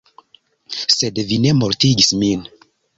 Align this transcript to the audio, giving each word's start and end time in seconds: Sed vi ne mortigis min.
Sed 0.95 1.23
vi 1.29 1.39
ne 1.47 1.55
mortigis 1.61 2.13
min. 2.25 2.47